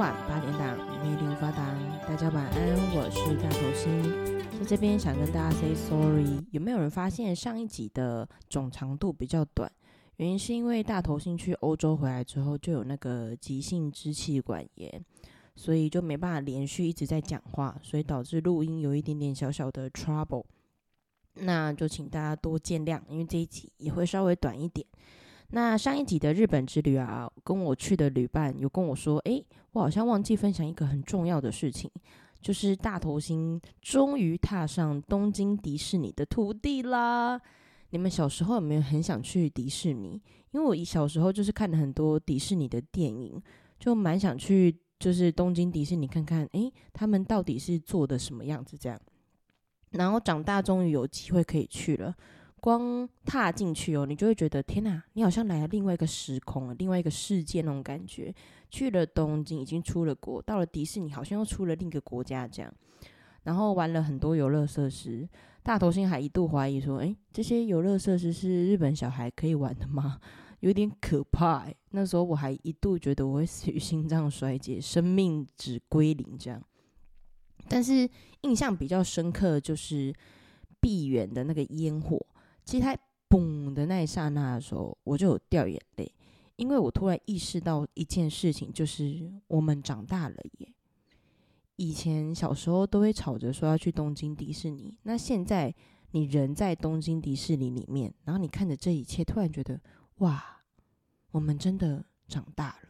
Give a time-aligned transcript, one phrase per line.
[0.00, 1.76] 晚八点档，没灵发档，
[2.08, 2.56] 大家晚安，
[2.96, 6.42] 我是大头星，在这边想跟大家 say sorry。
[6.52, 9.70] 有没有人发现上一集的总长度比较短？
[10.16, 15.04] 原因是因为大头星去欧洲回来之后就有那个急性支气管炎，
[15.54, 20.46] 所以就没办法连续一直在讲话，所以导致录音有一点点小小的 trouble。
[21.34, 24.86] 那就请大家多见谅，因为这一集也会稍微短一点。
[25.50, 31.90] 那上一集的日本之旅啊，跟我去的旅伴有跟我说，诶，我好像忘记分享一个很重要的事情，
[32.40, 37.40] 就是大头星终于踏上东京迪士尼的土地啦。
[37.90, 40.22] 你们小时候有没有很想去迪士尼？
[40.52, 43.42] 因为我一小时候就是看了很多迪士尼的电影，
[43.78, 49.00] 就蛮想去，就是东京迪士尼看看，诶，他们到底是做的什么样子这样。
[49.90, 52.14] 然后长大终于有机会可以去了。
[52.60, 58.32] 光踏进去哦，你就会觉得天哪，你好像来了另外一个时空，另外一个世界那种感觉。
[58.70, 62.72] 去了东京已经出了国，到了迪士尼好像又出了另一个国家这样。
[63.42, 65.28] 然后玩了很多游乐设施，
[65.62, 70.20] 大头星还一度怀疑说：“诶，这些游乐设施是日本小孩可以玩的吗？
[70.60, 76.62] 有点可怕。”那时候我还一度觉得我会死于心脏衰竭，生命只归零这样。
[77.68, 78.08] 但是
[78.42, 80.14] 印象比较深刻就是
[80.80, 82.24] 闭园的那个烟火。
[82.70, 82.96] 其实它
[83.28, 86.14] 嘣的那一刹那的时候，我就有掉眼泪，
[86.54, 90.72] 因为我突然意识到一件事情，就是我们长大了耶。
[91.74, 95.74] 以前小时候都会吵着说要去东京迪士尼，那现在
[96.12, 99.80] 你人在东京迪士尼里面，然后你看着这一切，突然觉得
[100.18, 100.62] 哇，
[101.32, 102.88] 我们真的长大了。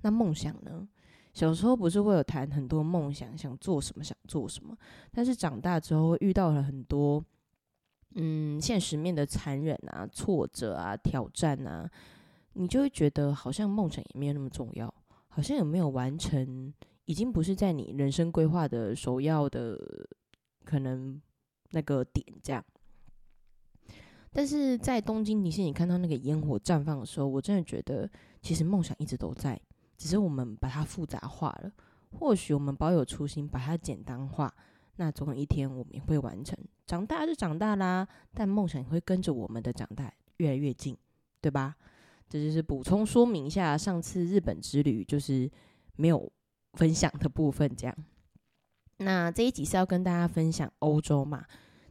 [0.00, 0.88] 那梦想呢？
[1.32, 4.76] 小时候不是会有谈很多梦想，想做什么，想做什么，
[5.12, 7.24] 但是长大之后遇到了很多。
[8.14, 11.90] 嗯，现实面的残忍啊、挫折啊、挑战啊，
[12.54, 14.92] 你就会觉得好像梦想也没有那么重要，
[15.28, 16.72] 好像有没有完成，
[17.06, 19.78] 已经不是在你人生规划的首要的
[20.64, 21.20] 可能
[21.70, 22.64] 那个点这样。
[24.30, 29.60] 但是在东京迪士尼看到那个烟火绽放的时候，我真的觉得其实梦想一直都在，
[29.96, 31.70] 只是我们把它复杂化了。
[32.12, 34.54] 或许我们保有初心，把它简单化。
[34.96, 36.58] 那总有一天我们也会完成。
[36.86, 40.96] 长大就长大啦，但梦想也会跟着我们的长大越来越近，
[41.40, 41.74] 对吧？
[42.28, 45.50] 这就是补充说明一下上次日本之旅就是
[45.96, 46.30] 没有
[46.74, 47.70] 分享的部分。
[47.76, 47.96] 这样，
[48.98, 51.44] 那这一集是要跟大家分享欧洲嘛？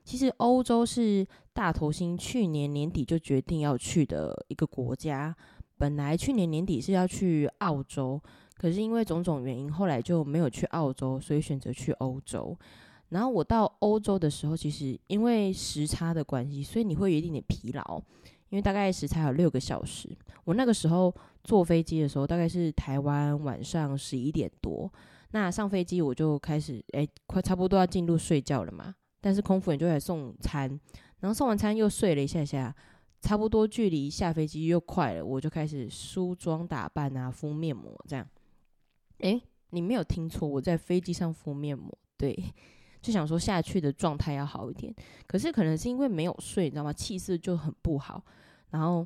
[0.04, 5.36] 其实欧洲是大头星去年年底就决定要去的一个国家。
[5.78, 8.20] 本来去年年底是要去澳洲，
[8.56, 12.58] 可是因为种种原因，后来就没有去澳洲，所以选择去欧洲。
[13.12, 18.02] 然后我到欧洲的时候，其实因为时差的关系，所以你会有一点点疲劳，
[18.50, 20.10] 因为大概时差有六个小时。
[20.46, 21.14] 我那个时候
[21.44, 24.92] 坐飞机的时候，大概是台湾晚上十一点多。
[25.32, 28.96] 那上飞机我就开始，哎，快差不多要进入睡觉了嘛。
[29.20, 30.68] 但是空服员就来送餐，
[31.20, 32.74] 然后送完餐又睡了一下下，
[33.22, 38.26] 差不多距离下飞机又快了，我就开始梳妆打扮啊，敷面膜这样。
[39.20, 39.40] 哎，
[39.70, 42.36] 你没有听错，我在飞机上敷面膜，对。
[43.02, 44.94] 就想说下去的状态要好一点，
[45.26, 46.94] 可是可能是因为没有睡，你知道吗？
[46.94, 48.24] 气色就很不好。
[48.70, 49.06] 然后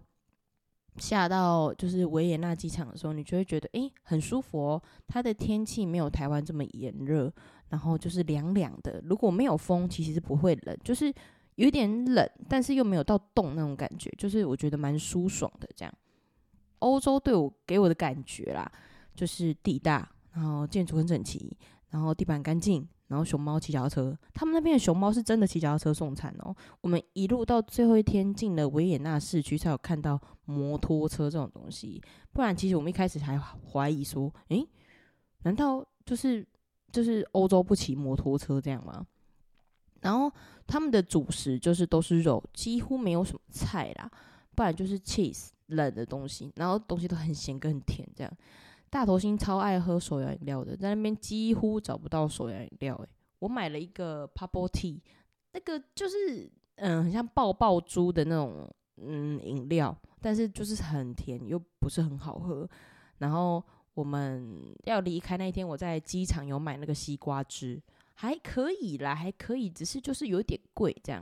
[0.97, 4.81] 下到就是维也纳机场的时候，你就会觉得诶，很舒服哦。
[5.07, 7.31] 它的天气没有台湾这么炎热，
[7.69, 9.01] 然后就是凉凉的。
[9.06, 11.13] 如果没有风，其实是不会冷，就是
[11.56, 15.94] 有点冷，但是又没有到冻那种感觉，就是我觉得蛮舒爽的这样。
[16.79, 18.69] 欧洲对我给我的感觉啦，
[19.16, 21.57] 就是地大，然后建筑很整齐，
[21.89, 22.88] 然后地板干净。
[23.08, 26.56] 然后熊猫骑脚踏车，他们那边的熊猫是真的骑脚踏车送餐哦。
[26.82, 32.02] 我们一路到最后一天进了维也纳市区，才有看到摩托车这种东西。
[32.32, 34.68] 不然，其实我们一开始还怀疑说，诶，
[35.44, 36.46] 难道就是
[36.92, 39.06] 就是欧洲不骑摩托车这样吗？
[40.02, 40.32] 然后
[40.68, 44.10] 他们的主食就是都是肉，几乎没有什么菜啦。
[44.56, 48.34] 不然就是 cheese 冷的东西，然后东西都很咸跟很甜这样。
[48.95, 52.95] 大头星超爱喝手摇饮料的，在那边几乎找不到手摇饮料。
[52.95, 53.09] 诶，
[53.39, 54.97] 我买了一个 bubble tea，
[55.51, 62.65] 那个就是嗯，很像爆爆珠的那种嗯饮料，但是就是很甜又不是很好喝。
[63.18, 63.62] 然后
[63.95, 67.81] 我们要离开那一天，我在机场有买那个西瓜汁，
[68.13, 71.21] 还可以啦，还可以，只是就是有点贵这样。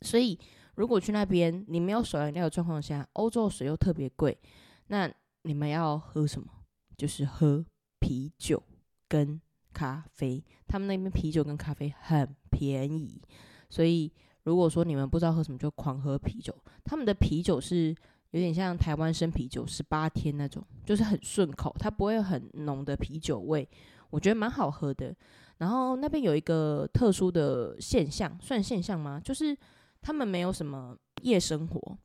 [0.00, 0.38] 所以
[0.76, 4.38] 如果去那边你没有手摇饮料的状况下，欧洲水又特别贵，
[4.86, 5.12] 那。
[5.46, 6.48] 你们要喝什么？
[6.96, 7.64] 就是喝
[8.00, 8.62] 啤酒
[9.08, 9.40] 跟
[9.72, 10.42] 咖啡。
[10.66, 13.20] 他们那边啤酒跟咖啡很便宜，
[13.68, 14.12] 所以
[14.44, 16.54] 如果说你们不知道喝什么，就狂喝啤酒。
[16.84, 17.94] 他们的啤酒是
[18.30, 23.68] 有点像台湾生啤酒十八天那种，就是很顺口，它不会很浓的啤酒味，
[24.10, 25.14] 我觉得蛮好喝的。
[25.58, 29.20] 然后那边有一个特殊的现象，算现象吗？
[29.22, 29.56] 就是
[30.00, 31.96] 他们没有什么夜生活，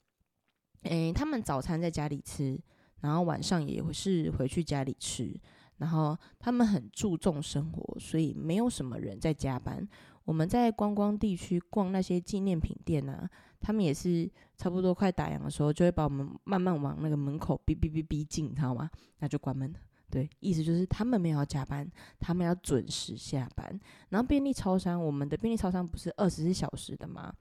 [0.83, 2.59] 诶，他们早餐在家里吃，
[3.01, 5.33] 然后晚上也是回去家里吃，
[5.77, 9.87] 然后他们很注重生活，所以没有什么人在加班。
[10.25, 13.27] 我们在观光地区逛那些纪念品店啊，
[13.59, 18.89] 他们也是差不多快打烊的时候，就会把我们慢慢往那个门口逼逼逼逼进，你知道吗？
[19.19, 19.79] 那就关门了。
[20.11, 23.79] 对，意思就是他们没有要加班，他们要准时下班。
[24.09, 27.33] 然后便利超商，我们的便利超商不是二十四小时的吗？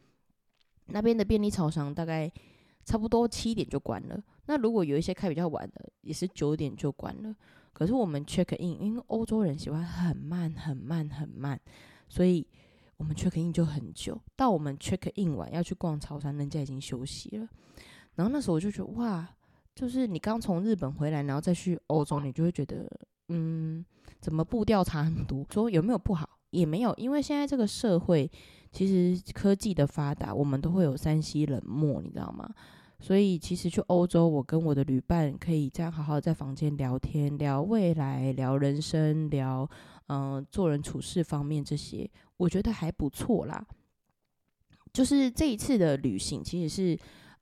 [0.86, 2.30] 那边的便利超商大概
[2.88, 4.18] 差不多七点就关了。
[4.46, 7.34] 那如果有一些开比较晚的，也是九点就关了。
[7.74, 11.60] 可是我们 check in，因为欧洲人喜欢很慢、很慢、很慢，
[12.08, 12.46] 所以
[12.96, 14.18] 我们 check in 就很久。
[14.34, 17.46] 到我们 check in 完要去逛超商，人家已经休息了。
[18.14, 19.28] 然后那时候我就觉得哇。
[19.74, 22.84] 就是你刚从日本回来，然后再去欧洲，你就会觉得，
[23.28, 23.84] 嗯，
[24.18, 25.46] 怎么步调差很多？
[25.48, 26.28] 说有没有不好？
[26.50, 28.28] 也没有，因为现在这个社会
[28.72, 32.52] 其实科技的发达，我们都会有山西冷漠，你知道吗？
[33.00, 39.68] 所以其实去欧洲，我跟我的旅伴可以这样好好在房间聊天，聊未来，聊人生，聊
[40.08, 43.66] 嗯、做人处事方面这些，我觉得还不错啦。
[44.92, 46.98] 就是这一次的旅行，其实是。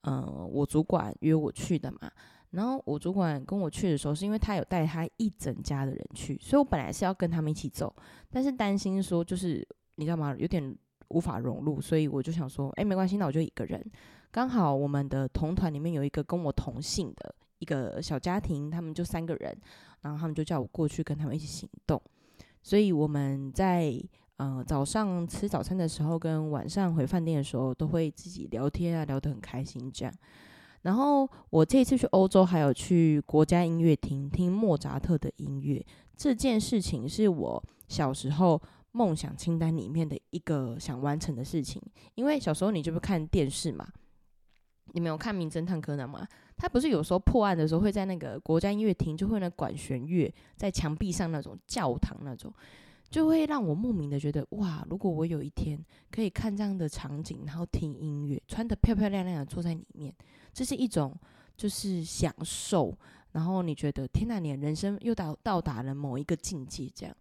[0.09, 1.99] 嗯，我主管约我去的嘛，
[2.51, 7.93] 然后我主管跟我去的时候，是因为他有带他一整家的人去，所以我本来是要跟他们一起走，
[8.31, 9.67] 但是担心说就是
[9.97, 10.73] 你知道吗，有点
[11.09, 13.85] 无法融入，所以我就想说，哎，没关系，那我就一个人。
[14.31, 19.57] 刚好我们的同团里面有一个跟我同姓的一个小家庭，他们就三个人，
[20.03, 22.01] 然后他们就叫我过去跟他们一起行动，
[22.63, 23.99] 所以我们在。
[24.39, 30.13] 呃，早上吃早餐的时候，跟晚上回饭店的时候，都会自己聊天啊，聊得很开心这样。
[30.83, 35.83] 然后我这次去欧洲，还有去国家音乐厅听莫扎特的音乐，
[36.19, 38.61] 这件事情是我小时候
[38.93, 41.81] 梦想清单里面的一个想完成的事情。
[42.15, 43.89] 因为小时候你就不看电视嘛，
[44.93, 46.27] 你没有看《名侦探柯南》吗？
[46.57, 52.53] 他不是有时候破案的时候会在那个国家音乐厅，就会那管弦乐在墙壁上那种教堂那种。
[53.09, 55.79] 就会让我莫名的觉得哇，如果我有一天
[56.11, 60.13] 可以看这样的场景，然后听音乐，穿得漂漂亮亮的坐在里面，
[60.53, 61.17] 这是一种
[61.57, 62.93] 就是享受。
[63.31, 67.15] 然后你觉得天哪，你的人生又到到达了某一个境界这样。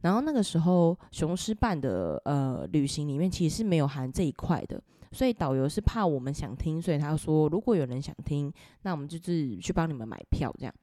[0.00, 4.80] 然后那个时候雄狮办的呃旅行里面其实是没有含这一块的，
[5.12, 8.52] 所以导游是怕我们想听，所以他说如果有人想听，
[8.82, 10.74] 那我们就是去帮你们买票这样。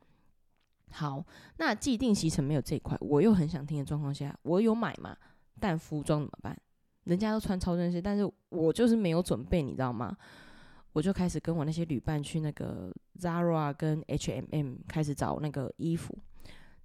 [0.92, 1.24] 好，
[1.58, 5.16] 那既定行程没有这一块，我又很想听的状况下，我有买嘛？
[5.60, 6.58] 但服装怎么办？
[7.04, 10.16] 人家都穿超正式，但是我就是没有准备，你知道吗？
[10.94, 12.90] 我就开始跟我那些旅伴去那个
[13.20, 16.18] Zara 跟 H&M 开始找那个衣服，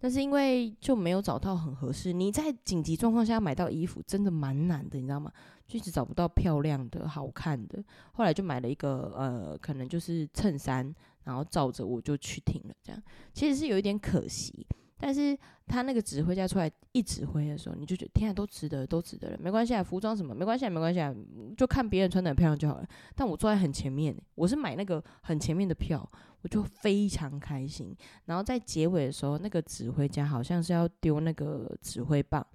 [0.00, 2.12] 但是因为就没有找到很合适。
[2.12, 5.30] 你在紧急状况下买到衣服真的蛮难的，你知道吗？
[5.68, 7.84] 就一直找不到漂亮的、好看的。
[8.14, 10.92] 后来就买了一个呃，可能就是衬衫。
[11.22, 13.00] 然后照着我就去听了，这样
[13.34, 14.66] 其实是有一点可惜，
[15.00, 15.36] 但是
[15.66, 21.14] 他那个指挥家出来一指挥的时候，你就觉得天啊，都值得，都值得了，没关系啊，服装什么没关系啊，没关系啊，
[21.56, 22.86] 就看别人穿的漂亮就好了。
[23.16, 26.06] 但我坐在很前面，我是买那个很前面的票，
[26.42, 27.96] 我就非常开心。
[28.26, 32.46] 然后在结尾的时候，那个指挥家好像是要丢那个指挥棒，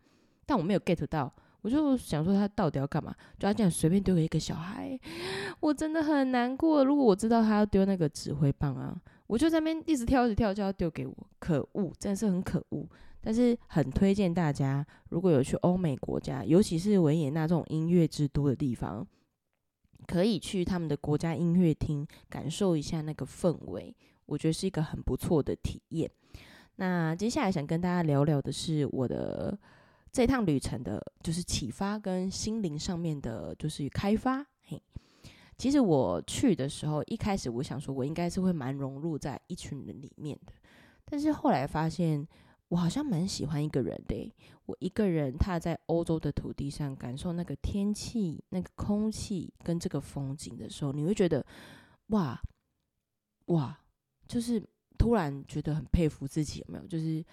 [0.45, 1.33] 但我没有 get 到。
[1.61, 3.11] 我就想说他到底要干嘛？
[3.39, 4.99] 就他这样随便丢给一个小孩，
[5.59, 6.85] 我真的很难过。
[6.85, 8.95] 如果我知道他要丢那个指挥棒啊，
[9.27, 12.87] 我就在那边一直跳一直跳，就要丢给我，可恶，真的是很可恶。
[13.21, 19.05] 但是很推荐大家，如果有去欧美国家，尤其是维也纳这种音乐之都的地方，
[20.05, 26.09] 可以去他们的国家音乐厅感受一下那个氛围，我觉得是一个很不错的体验。
[26.75, 29.57] 那接下来想跟大家聊聊的是我的。
[30.11, 34.41] 这趟旅程的，就是启发跟心灵上面的，就是开发。
[34.61, 34.81] 嘿，
[35.57, 40.53] 其实我去的时候，一开始我想说，我应该是会蛮融入在一群人里面的，
[41.05, 42.27] 但是后来发现，
[42.69, 44.33] 我好像蛮喜欢一个人的。
[44.65, 51.45] 我一个人踏在欧洲的土地上，感受那个天气、那个空气跟这个风景的时候，你会觉得，
[52.07, 52.41] 哇
[53.47, 53.79] 哇，
[54.27, 54.61] 就是
[54.97, 56.85] 突然觉得很佩服自己，有没有？
[56.87, 57.23] 就是。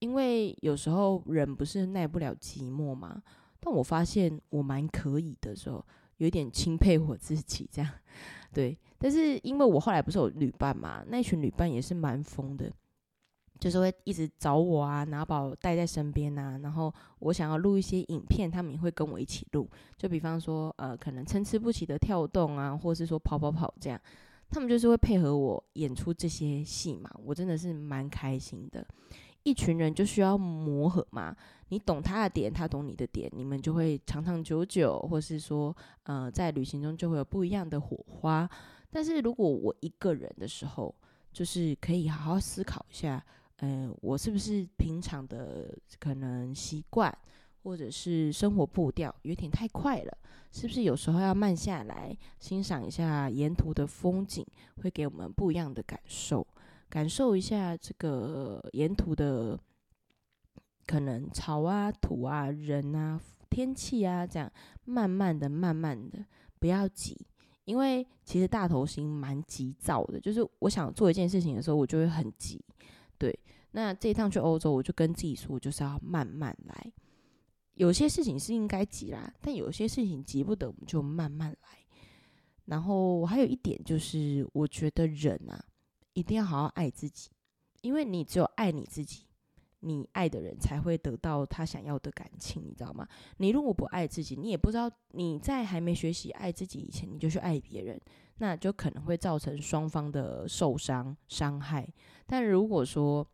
[0.00, 3.22] 因为有时候人不是耐不了寂寞嘛，
[3.58, 5.82] 但我发现我蛮可以的时候，
[6.18, 7.90] 有点钦佩我自己这样，
[8.52, 8.76] 对。
[8.98, 12.72] 但是因为我后来不是有旅伴嘛，那群旅伴也是蛮疯的，
[13.58, 19.68] 就是会一直找我啊，然后把我带在身边啊，然后我想要录一些影片，他们也会跟我一起录。
[19.98, 24.00] 就比方说，呃，可能参差不齐的跳动啊，或是说跑跑跑这样。
[24.50, 28.86] 他们就是会配合我演出这些戏嘛，我真的是蛮开心的。
[29.44, 31.36] 一群人就需要磨合嘛，
[31.68, 35.74] 你懂他的点，他懂你的点，你们就会长长久久，或是说，
[36.04, 38.48] 呃，在旅行中就会有不一样的火花。
[38.90, 40.94] 但是如果我一个人的时候，
[41.30, 43.22] 就是可以好好思考一下，
[43.58, 47.12] 嗯、呃，我是不是平常的可能习惯，
[47.62, 50.18] 或者是生活步调有点太快了，
[50.52, 54.46] 是不是有时候要慢下来，欣赏一下沿途的风景，
[54.82, 56.46] 会给我们不一样的感受。
[56.94, 59.58] 感受一下这个沿途的
[60.86, 63.20] 可能草啊、土啊、人啊、
[63.50, 64.48] 天气啊，这样
[64.84, 66.24] 慢慢的、慢慢的，
[66.60, 67.26] 不要急，
[67.64, 72.64] 因为其实大头星蛮急躁的，就是我想做一件事情的时候，我就会很急。
[73.18, 73.36] 对，
[73.72, 76.92] 那这一趟去欧洲，我就跟自己说，就是要慢慢来。
[77.74, 81.68] 有些事情是应该急啦，但有些事情急不得，我们就慢慢来。
[82.66, 85.60] 然后还有一点就是，我觉得人啊。
[86.14, 87.30] 一定要好好爱自己，
[87.82, 89.26] 因为你只有爱你自己，
[89.80, 93.06] 你爱的人才会得到他想要的感情，你知道吗？
[93.36, 98.00] 你如果不爱自己，你也不知道你在还没学习爱自己以前，你就去爱别人，
[98.38, 101.86] 那就可能会造成双方的受伤伤害。
[102.26, 103.28] 但如果说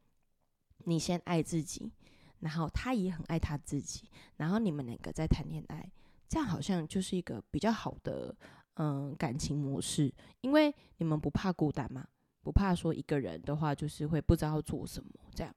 [0.85, 1.93] 你先爱自己，
[2.41, 4.09] 然后他也很爱他自己，
[4.39, 5.93] 然后你们两个在谈恋爱，
[6.29, 8.35] 这样好像就是一个比较好的
[8.75, 12.07] 嗯感情模式，因为你们不怕孤单嘛。
[12.43, 15.11] 不怕说一个人的话，就是会不知道做什么。
[15.35, 15.55] 这样，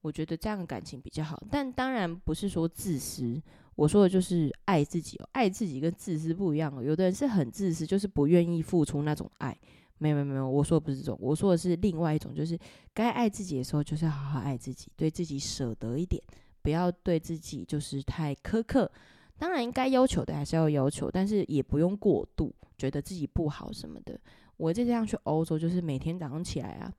[0.00, 1.42] 我觉得这样的感情比较好。
[1.50, 3.40] 但当然不是说自私，
[3.74, 5.28] 我说的就是爱自己哦。
[5.32, 6.82] 爱自己跟自私不一样哦。
[6.82, 9.56] 有的人是很自私，就是不愿意付出那种爱。
[9.98, 12.58] 没有没有没有，我说的不是这种，我说的是另外一种，就是
[12.92, 16.20] 该爱自己的时候，就是好好爱自己，对自己舍得一点，
[16.60, 18.90] 不要对自己就是太苛刻。
[19.38, 24.18] 当然应该要求的还是要要求，但是也不用过度，觉得自己不好什么的。
[24.62, 26.92] 我就这样去欧洲，就是每天早上起来啊，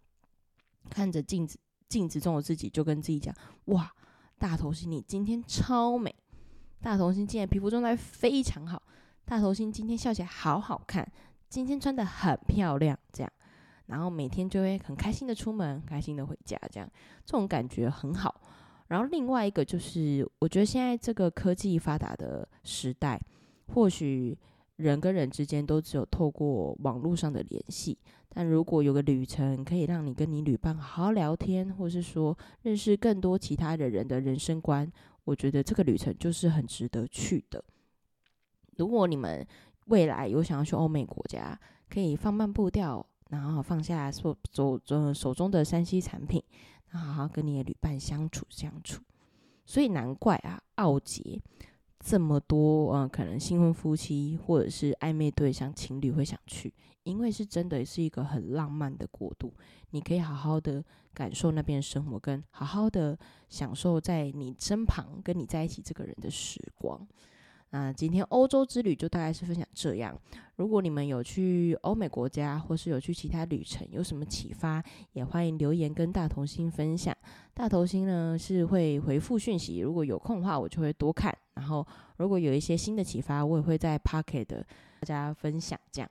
[0.89, 3.33] 看着镜子，镜子中的自己，就跟自己讲：
[3.67, 3.89] 哇，
[4.37, 6.13] 大头星，你今天超美！
[6.81, 8.83] 大头星今天皮肤状态非常好，
[9.23, 11.09] 大头星今天笑起来好好看，
[11.47, 13.31] 今天穿得很漂亮，这样，
[13.85, 16.89] 然后每天就会很开心的出门，开心的回家，这样，
[17.25, 18.41] 这种感觉很好。
[18.89, 23.17] 然后另外一个就是，我觉得现在这个科技发达的时代，
[23.67, 24.37] 或许。
[24.77, 34.91] 人跟人之间都只有透过网络上的联系，但如果有个旅程可以让你跟你旅伴好好聊天，或是说认识更多其他的人的人生观，
[35.25, 37.63] 我觉得这个旅程就是很值得去的。
[38.77, 39.45] 如果你们
[39.85, 46.41] 未来有想要去欧美国家，可以放慢步调，然后放下手手中手中的 3C 产品，
[46.89, 49.03] 然后好好跟你的旅伴相处相处。
[49.65, 51.39] 所以难怪啊，奥捷。
[52.03, 59.53] 这么多，嗯、呃，可能新婚夫妻或者是暧昧对象情侣会想去，因为是真的是一个很浪漫的国度，
[59.91, 60.83] 你可以好好的
[61.13, 63.17] 感受那边的生活，跟好好的
[63.47, 66.99] 享受在你身旁跟你在一起这个人的时光。
[67.69, 70.15] 那今天欧洲之旅就大概是分享这样。
[70.57, 74.83] 如果你们有去欧美国家，或是有去其他旅程，有什么启发，
[75.13, 77.15] 也欢迎留言跟大头星分享。
[77.53, 81.35] 大头星呢是会回复讯息，如果有空的话，我就会多看。
[81.55, 81.85] 然后
[82.17, 86.09] 如果有一些新的启发，我也会在 Pocket 大家分享这样。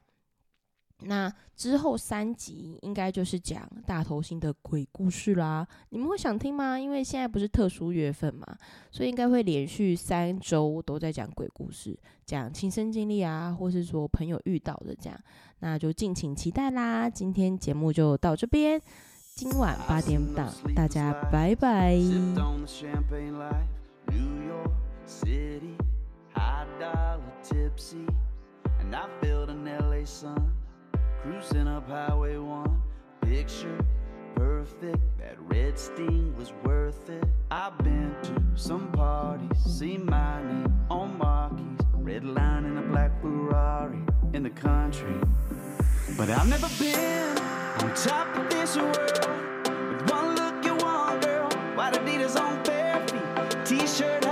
[1.04, 6.78] 那之后三集应该就是讲大头星的鬼故事啦，你们会想听吗？
[6.78, 8.46] 因为现在不是特殊月份嘛，
[8.92, 15.20] 所以应该会连续三周都在讲鬼故事，讲亲身经历啊，或是说朋友遇到的这样，
[15.58, 17.10] 那就敬请期待啦。
[17.10, 18.80] 今天节目就到这边，
[19.34, 21.96] 今晚八点档，大家拜拜。
[31.22, 32.82] Cruising up Highway 1,
[33.20, 33.78] picture
[34.34, 34.98] perfect.
[35.18, 37.24] That red sting was worth it.
[37.50, 41.78] I've been to some parties, seen my name on marquees.
[41.94, 45.14] Red line in a black Ferrari in the country.
[46.16, 47.38] But I've never been
[47.82, 48.96] on top of this world.
[49.88, 51.48] With one look, you want, girl.
[51.76, 54.31] White Adidas on bare feet, t-shirt.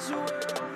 [0.00, 0.69] this world.